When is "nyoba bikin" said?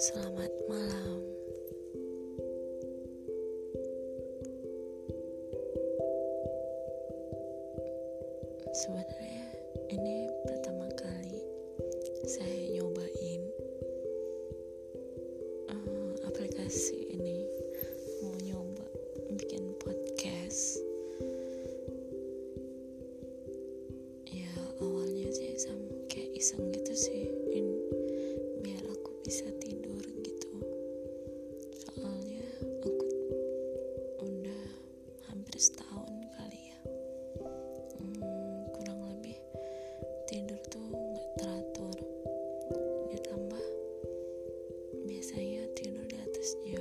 18.40-19.76